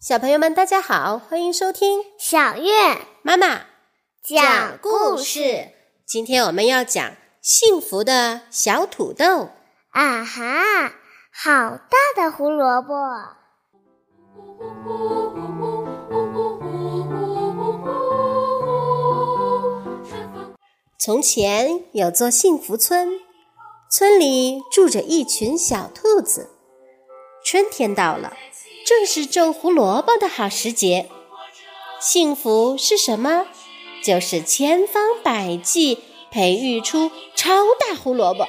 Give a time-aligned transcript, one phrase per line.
[0.00, 2.72] 小朋友们，大家好，欢迎收听小月
[3.22, 3.60] 妈妈
[4.22, 5.68] 讲故事。
[6.04, 9.50] 今天我们要讲幸福的小土豆。
[9.90, 10.92] 啊哈，
[11.32, 12.94] 好大的胡萝卜！
[20.98, 23.20] 从前有座幸福村，
[23.92, 26.50] 村里住着一群小兔子。
[27.44, 28.36] 春天到了。
[28.86, 31.08] 正是种胡萝卜的好时节。
[32.00, 33.46] 幸福是什么？
[34.04, 35.98] 就是千方百计
[36.30, 38.48] 培育出超大胡萝卜。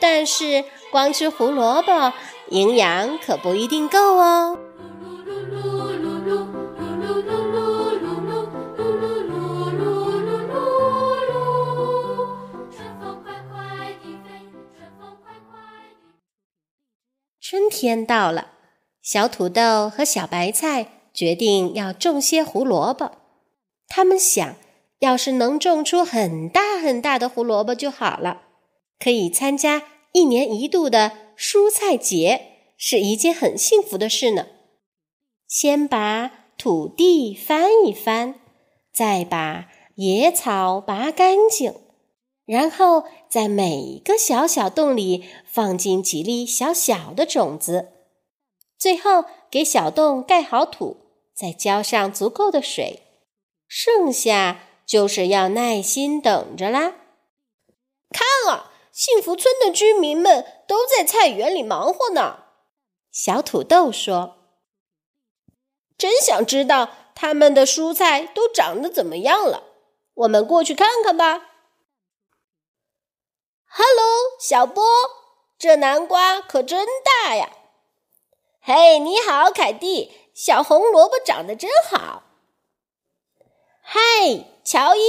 [0.00, 2.12] 但是光吃胡萝卜，
[2.50, 4.58] 营养可不一定够哦。
[17.50, 18.48] 春天到了。
[19.00, 23.12] 小土豆和小白菜决定要种些胡萝卜。
[23.86, 24.56] 他们想，
[24.98, 28.42] 要是能种出很大很大的胡萝卜就好了，
[29.02, 34.48] 可以参加一年一度的蔬菜节，是一件很幸福的事呢。
[35.46, 38.34] 先把土地翻一翻，
[38.92, 41.72] 再把野草拔干净，
[42.48, 47.90] 然后在每一个小小洞里放进几粒小小的种子。
[48.78, 50.96] 最后，给小洞盖好土，
[51.34, 53.02] 再浇上足够的水，
[53.68, 56.94] 剩下就是要耐心等着啦。
[58.10, 62.44] 看啊，幸福村的居民们都在菜园里忙活呢。
[63.12, 64.38] 小土豆说
[65.98, 69.64] ：“真想知道他们的蔬菜都长得怎么样了。
[70.14, 71.44] 我们过去看看吧。”
[73.80, 74.84] Hello，小波，
[75.56, 77.48] 这南瓜可真大呀！
[78.60, 80.32] 嘿，你好，凯蒂。
[80.34, 82.24] 小红萝卜长得真好。
[83.80, 84.00] 嗨，
[84.64, 85.02] 乔伊，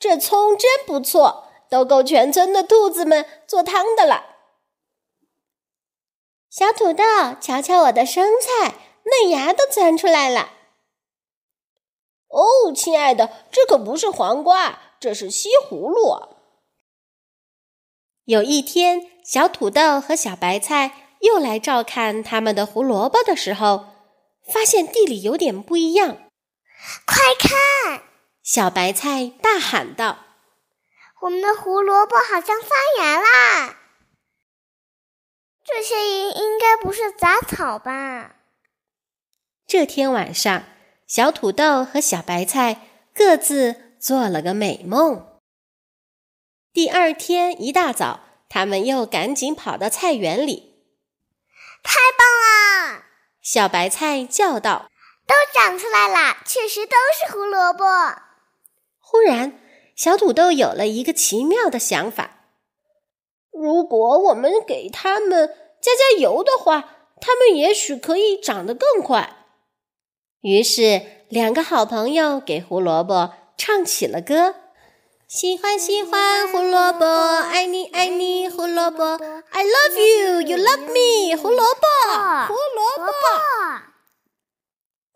[0.00, 4.24] 这葱真不错，都够全村的兔子们做汤的了。
[6.50, 7.04] 小土豆，
[7.40, 8.74] 瞧瞧我的生菜，
[9.04, 10.50] 嫩芽都钻出来了。
[12.26, 16.31] 哦，亲爱的，这可不是黄瓜，这是西葫芦。
[18.24, 20.98] 有一天，小土豆和小白菜。
[21.22, 23.90] 又来照看他们的胡萝卜的时候，
[24.52, 26.16] 发现地里有点不一样。
[27.06, 28.02] 快看！
[28.42, 30.18] 小白菜大喊道
[31.22, 33.76] ：“我们的胡萝卜好像发芽啦！
[35.64, 38.34] 这些应应该不是杂草吧？”
[39.64, 40.64] 这天晚上，
[41.06, 45.31] 小土豆和小白菜各自做了个美梦。
[46.74, 50.86] 第二天一大早，他们又赶紧跑到菜园里。
[51.82, 53.02] 太棒了！
[53.42, 54.88] 小白菜叫道
[55.28, 57.84] ：“都长出来了，确实都是胡萝卜。”
[58.98, 59.60] 忽然，
[59.94, 62.46] 小土豆有了一个奇妙的想法：
[63.50, 69.44] 如果我们给它们加加油的话，它们也许可以长得更快。
[70.40, 74.54] 于是，两个好朋友给胡萝卜唱起了歌。
[75.34, 79.16] 喜欢喜欢胡萝卜，爱你爱你胡萝卜
[79.48, 83.12] ，I love you, you love me 胡萝卜，胡萝卜。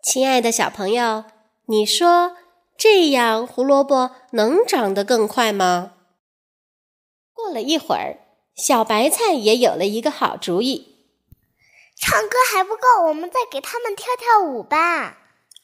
[0.01, 1.25] 亲爱的小朋友，
[1.67, 2.35] 你说
[2.75, 5.91] 这样胡萝卜能长得更快吗？
[7.31, 8.17] 过了一会儿，
[8.55, 10.95] 小白菜也有了一个好主意。
[11.95, 15.19] 唱歌还不够，我们再给他们跳跳舞吧。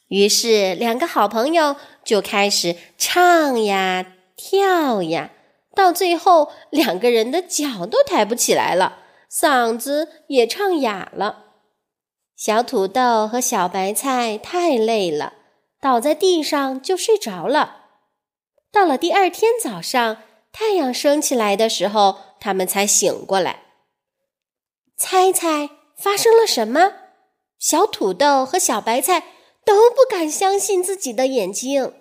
[0.06, 4.12] 于是，两个好朋友就开始唱呀。
[4.36, 5.30] 跳呀，
[5.74, 8.98] 到最后两个人的脚都抬不起来了，
[9.30, 11.44] 嗓子也唱哑了。
[12.36, 15.34] 小土豆和小白菜太累了，
[15.80, 17.82] 倒在地上就睡着了。
[18.72, 20.18] 到了第二天早上，
[20.52, 23.60] 太阳升起来的时候，他们才醒过来。
[24.96, 26.92] 猜猜发生了什么？
[27.58, 29.20] 小土豆和小白菜
[29.64, 31.92] 都不敢相信自己的眼睛。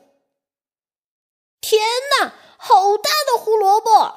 [1.64, 1.82] 天
[2.20, 4.16] 哪，好大的胡萝卜！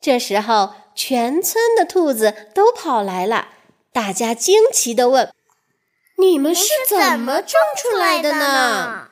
[0.00, 3.48] 这时候，全村的兔子都跑来了，
[3.92, 5.30] 大家惊奇地问
[6.16, 9.10] ：“你们是怎么种出来的呢？”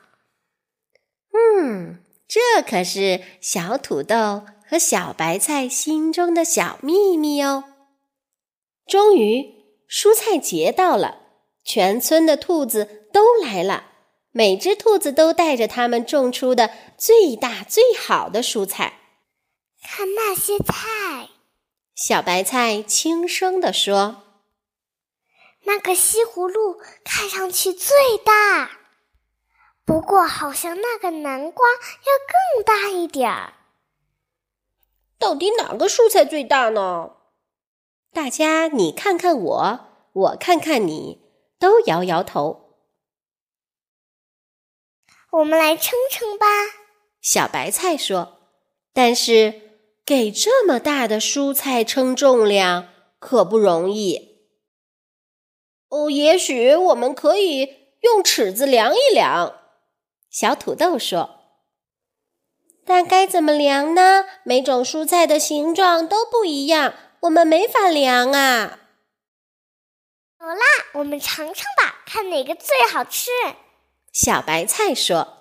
[1.31, 7.65] 嗯，这可是小土豆和小白菜心中的小秘密哦。
[8.87, 11.19] 终于，蔬菜节到了，
[11.63, 13.90] 全村的兔子都来了。
[14.31, 18.99] 每只兔子都带着它们种出的最大最好的蔬菜。
[19.83, 21.29] 看那些菜，
[21.95, 24.23] 小白菜轻声地说
[25.65, 28.71] ：“那个西葫芦看上去最大，
[29.83, 33.53] 不过好像那个南瓜要更大一点儿。
[35.19, 37.11] 到底哪个蔬菜最大呢？”
[38.13, 39.79] 大家你看看我，
[40.11, 41.21] 我看看你，
[41.57, 42.60] 都摇摇头。
[45.31, 46.45] 我们来称称吧。
[47.21, 48.39] 小白菜说
[48.93, 52.89] ：“但是给这么大的蔬菜称重量
[53.19, 54.47] 可不容易。
[55.89, 59.55] 哦，也许我们可以用尺子量一量。”
[60.29, 61.39] 小土豆说
[62.85, 64.25] ：“但该怎么量呢？
[64.43, 68.79] 每种蔬菜的形状都不一样。”我们没法量啊！
[70.39, 73.29] 好啦，我们尝尝吧，看哪个最好吃。
[74.11, 75.37] 小白菜说：“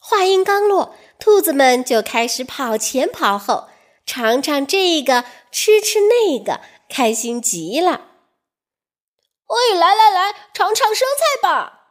[0.00, 3.68] 话音刚落，兔子们就开始跑前跑后，
[4.04, 7.92] 尝尝这个，吃吃那个，开心极了。”
[9.48, 11.82] 哎，来来来，尝尝生菜吧！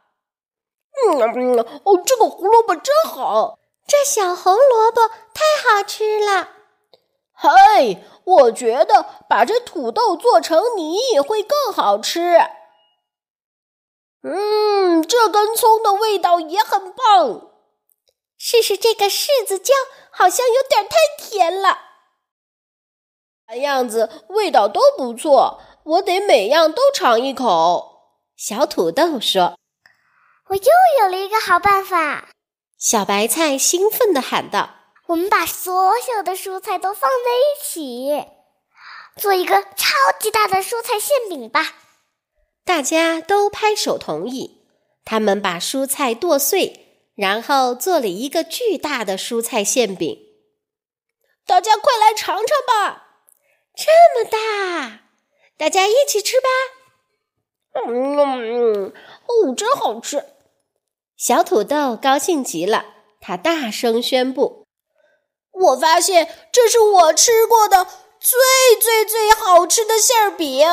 [1.06, 6.50] 嗯，哦，这个胡萝卜真好，这小红萝卜太好吃了。
[7.32, 8.02] 嘿。
[8.26, 12.36] 我觉得把这土豆做成泥会更好吃。
[14.24, 14.34] 嗯，
[15.06, 17.52] 这根葱的味道也很棒。
[18.36, 19.74] 试试这个柿子酱，
[20.10, 21.78] 好像有点太甜了。
[23.46, 28.18] 看样子味道都不错，我得每样都尝一口。
[28.36, 29.56] 小土豆说
[30.50, 30.62] ：“我又
[31.00, 32.28] 有了一个好办法。”
[32.76, 34.74] 小白菜兴奋地喊道。
[35.06, 35.72] 我们把所
[36.16, 38.26] 有的蔬菜都放在一起，
[39.16, 41.74] 做一个超级大的蔬菜馅饼吧！
[42.64, 44.65] 大家都拍手同意。
[45.06, 50.18] 他们把蔬菜剁碎，然后做了一个巨大的蔬菜馅饼。
[51.46, 53.20] 大家快来尝尝吧！
[53.76, 55.02] 这么大，
[55.56, 56.48] 大家一起吃吧！
[57.86, 58.92] 嗯，
[59.26, 60.24] 哦，真好吃！
[61.16, 62.86] 小土豆高兴极了，
[63.20, 64.66] 他大声宣布。
[65.52, 67.84] 我发现这是我吃过的
[68.18, 68.40] 最
[68.80, 70.66] 最最好吃的馅饼。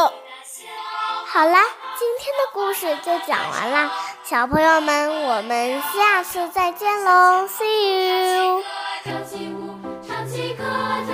[1.25, 1.63] 好啦，
[2.00, 8.64] 今天的故事就讲完啦，小朋友们，我们下次再见喽，See you。
[9.25, 9.52] 子云
[10.02, 10.64] 也要一起把
[11.06, 11.12] 手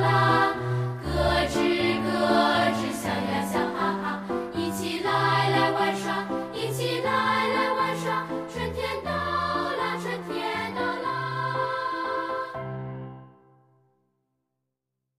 [0.00, 0.77] lá.